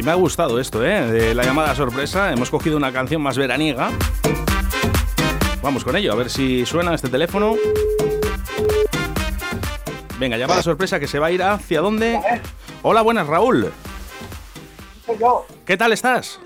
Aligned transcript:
Oye, 0.00 0.06
me 0.06 0.12
ha 0.12 0.14
gustado 0.14 0.58
esto, 0.58 0.82
¿eh? 0.82 1.12
De 1.12 1.34
la 1.34 1.42
llamada 1.44 1.74
sorpresa. 1.74 2.32
Hemos 2.32 2.48
cogido 2.48 2.78
una 2.78 2.90
canción 2.90 3.20
más 3.20 3.36
veraniega. 3.36 3.90
Vamos 5.60 5.84
con 5.84 5.94
ello, 5.94 6.12
a 6.12 6.14
ver 6.14 6.30
si 6.30 6.64
suena 6.64 6.94
este 6.94 7.10
teléfono. 7.10 7.54
Venga, 10.18 10.38
llamada 10.38 10.62
sorpresa 10.62 10.98
que 10.98 11.06
se 11.06 11.18
va 11.18 11.26
a 11.26 11.30
ir 11.32 11.42
hacia 11.42 11.82
dónde. 11.82 12.18
Hola, 12.80 13.02
buenas, 13.02 13.26
Raúl. 13.26 13.70
Soy 15.04 15.18
yo. 15.18 15.44
¿Qué 15.66 15.76
tal 15.76 15.92
estás? 15.92 16.40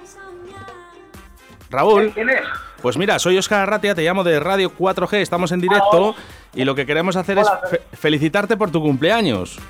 Raúl. 1.71 2.11
¿Quién 2.13 2.31
es? 2.31 2.41
Pues 2.83 2.97
mira, 2.97 3.21
soy 3.21 3.39
Oscar 3.39 3.61
Arratia, 3.61 3.95
te 3.95 4.03
llamo 4.03 4.25
de 4.25 4.41
Radio 4.41 4.73
4G, 4.77 5.19
estamos 5.19 5.53
en 5.53 5.61
directo 5.61 6.17
y 6.57 6.65
lo 6.65 6.75
que 6.75 6.87
queremos 6.87 7.15
hacer 7.15 7.39
Hola. 7.39 7.61
es 7.63 7.71
fe- 7.71 7.83
felicitarte 7.93 8.57
por 8.57 8.73
tu 8.73 8.83
cumpleaños. 8.83 9.61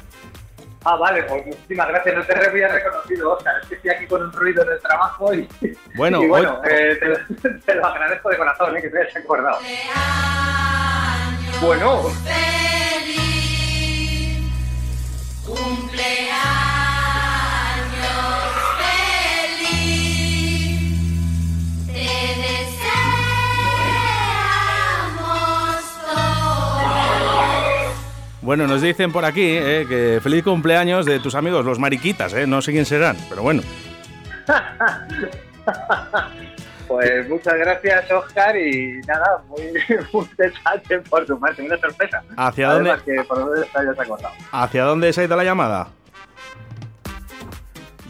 Ah, 0.86 0.96
vale, 0.96 1.22
pues 1.24 1.46
muchísimas 1.46 1.88
gracias. 1.88 2.14
No 2.16 2.22
te 2.24 2.46
había 2.46 2.68
reconocido, 2.68 3.32
Oscar. 3.32 3.54
Es 3.62 3.68
que 3.68 3.74
estoy 3.76 3.90
aquí 3.90 4.06
con 4.06 4.22
un 4.22 4.32
ruido 4.32 4.62
en 4.64 4.72
el 4.72 4.80
trabajo 4.80 5.32
y. 5.34 5.48
Bueno, 5.94 6.22
y 6.22 6.26
bueno 6.28 6.60
hoy- 6.62 6.68
eh, 6.70 6.96
te, 7.00 7.06
lo- 7.06 7.60
te 7.60 7.74
lo 7.74 7.86
agradezco 7.86 8.28
de 8.30 8.36
corazón, 8.36 8.76
¿eh? 8.76 8.82
Que 8.82 8.90
te 8.90 9.00
hayas 9.00 9.16
acordado. 9.16 9.58
Bueno, 11.60 12.02
Bueno, 28.44 28.66
nos 28.66 28.82
dicen 28.82 29.10
por 29.10 29.24
aquí 29.24 29.40
eh, 29.42 29.86
que 29.88 30.20
feliz 30.22 30.44
cumpleaños 30.44 31.06
de 31.06 31.18
tus 31.18 31.34
amigos, 31.34 31.64
los 31.64 31.78
mariquitas, 31.78 32.34
eh, 32.34 32.46
no 32.46 32.60
sé 32.60 32.72
quién 32.72 32.84
serán, 32.84 33.16
pero 33.30 33.40
bueno. 33.40 33.62
pues 36.86 37.26
muchas 37.26 37.54
gracias, 37.54 38.10
Oscar. 38.10 38.54
Y 38.54 39.00
nada, 39.08 39.42
muy, 39.48 39.62
muy 40.12 40.24
interesante 40.26 40.98
por 41.00 41.24
tu 41.24 41.40
parte. 41.40 41.62
Una 41.62 41.78
sorpresa. 41.78 42.22
¿Hacia 42.36 42.70
Además 42.70 42.98
dónde, 42.98 43.22
que 43.22 43.26
por 43.26 43.38
lo 43.38 43.46
menos 43.46 43.66
te 43.72 43.78
hayas 43.78 43.98
acordado. 43.98 44.34
¿Hacia 44.52 44.84
dónde 44.84 45.12
se 45.14 45.22
ha 45.22 45.24
ido 45.24 45.36
la 45.36 45.44
llamada? 45.44 45.88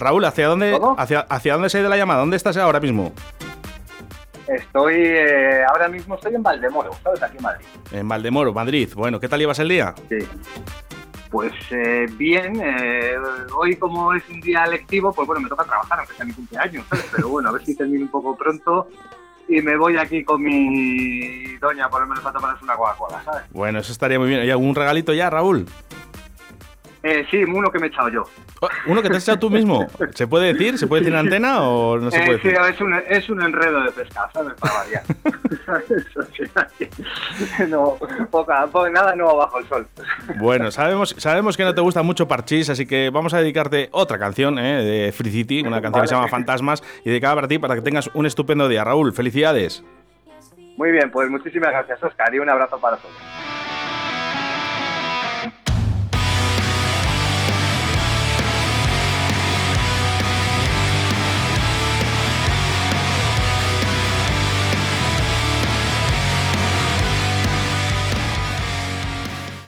Raúl, 0.01 0.25
¿hacia 0.25 0.49
dónde, 0.49 0.73
¿Cómo? 0.73 0.97
hacia, 0.99 1.21
¿hacia 1.21 1.53
dónde 1.53 1.71
se 1.71 1.79
ha 1.79 1.81
ido 1.81 1.91
la 1.91 1.97
llamada? 1.97 2.19
¿Dónde 2.19 2.37
estás 2.37 2.57
ahora 2.57 2.81
mismo? 2.81 3.13
Estoy. 4.49 4.95
eh, 4.97 5.65
ahora 5.69 5.89
mismo 5.89 6.15
estoy 6.17 6.35
en 6.35 6.43
Valdemoro, 6.43 6.91
¿sabes? 7.03 7.23
Aquí 7.23 7.37
en 7.37 7.43
Madrid. 7.43 7.67
En 7.93 8.09
Valdemoro, 8.09 8.53
Madrid. 8.53 8.91
Bueno, 8.95 9.19
¿qué 9.21 9.29
tal 9.29 9.41
llevas 9.41 9.59
el 9.59 9.69
día? 9.69 9.95
Sí. 10.09 10.19
Pues 11.31 11.53
eh, 11.71 12.07
bien, 12.17 12.61
eh, 12.63 13.17
hoy 13.57 13.75
como 13.77 14.15
es 14.15 14.23
un 14.29 14.41
día 14.41 14.67
lectivo, 14.67 15.13
pues 15.13 15.27
bueno, 15.27 15.41
me 15.43 15.49
toca 15.49 15.65
trabajar, 15.65 15.99
aunque 15.99 16.15
sea 16.15 16.25
mi 16.25 16.33
cumpleaños, 16.33 16.87
¿sabes? 16.89 17.07
Pero 17.15 17.29
bueno, 17.29 17.49
a 17.49 17.53
ver 17.53 17.65
si 17.65 17.75
termino 17.77 18.05
un 18.05 18.11
poco 18.11 18.37
pronto 18.37 18.89
y 19.49 19.61
me 19.61 19.77
voy 19.77 19.97
aquí 19.97 20.23
con 20.23 20.41
mi 20.43 21.57
doña, 21.57 21.89
por 21.89 22.03
lo 22.03 22.07
menos 22.07 22.25
a 22.25 22.33
tomarnos 22.33 22.63
una 22.63 22.77
Coca-Cola, 22.77 23.23
¿sabes? 23.25 23.43
Bueno, 23.51 23.81
eso 23.81 23.91
estaría 23.91 24.19
muy 24.19 24.29
bien. 24.29 24.41
¿Hay 24.43 24.51
algún 24.51 24.75
regalito 24.77 25.13
ya, 25.13 25.29
Raúl? 25.29 25.67
Eh, 27.07 27.27
sí, 27.31 27.45
uno 27.45 27.71
que 27.71 27.79
me 27.79 27.87
he 27.87 27.91
echado 27.91 28.09
yo. 28.09 28.23
Oh, 28.63 28.69
¿Uno 28.87 29.03
que 29.03 29.11
te 29.11 29.19
has 29.19 29.23
echado 29.25 29.39
tú 29.39 29.51
mismo? 29.51 29.87
¿Se 30.15 30.27
puede 30.27 30.55
decir? 30.55 30.79
¿Se 30.79 30.87
puede 30.87 31.03
decir 31.03 31.13
en 31.13 31.21
antena 31.21 31.61
o 31.63 31.99
no 31.99 32.11
se 32.11 32.17
Eh, 32.17 32.23
puede 32.25 32.41
sí, 32.41 32.49
decir? 32.49 32.63
es 32.75 32.81
un, 32.81 32.95
es 32.95 33.29
un 33.29 33.43
enredo 33.43 33.83
de 33.83 33.91
pesca, 33.93 34.31
¿sabes? 34.33 34.55
Para 34.55 34.73
variar. 34.73 35.03
Sí, 36.37 37.65
no, 37.69 37.97
poca, 38.31 38.67
po- 38.69 38.89
nada 38.89 39.15
nuevo 39.15 39.37
bajo 39.37 39.59
el 39.59 39.69
sol. 39.69 39.87
Bueno, 40.37 40.71
sabemos, 40.71 41.15
sabemos 41.19 41.57
que 41.59 41.65
no 41.65 41.75
te 41.75 41.81
gusta 41.83 42.03
mucho 42.03 42.27
Parchís, 42.27 42.71
así 42.71 42.87
que 42.87 43.11
vamos 43.11 43.35
a 43.35 43.39
dedicarte 43.39 43.89
otra 43.93 44.19
canción 44.19 44.59
eh, 44.59 44.83
de 44.83 45.13
Free 45.13 45.31
City, 45.31 45.61
una 45.63 45.83
canción 45.83 46.03
que 46.03 46.09
se 46.09 46.15
llama 46.15 46.29
Fantasmas, 46.29 46.83
y 47.05 47.11
dedicada 47.11 47.35
para 47.35 47.49
ti, 47.49 47.59
para 47.59 47.75
que 47.75 47.83
tengas 47.83 48.11
un 48.15 48.25
estupendo 48.27 48.67
día. 48.69 48.83
Raúl, 48.83 49.13
felicidades. 49.13 49.85
Muy 50.77 50.91
bien, 50.91 51.11
pues 51.11 51.29
muchísimas 51.31 51.71
gracias, 51.71 52.03
Oscar, 52.03 52.35
y 52.35 52.39
un 52.39 52.49
abrazo 52.49 52.79
para 52.81 52.97
todos. 52.97 53.15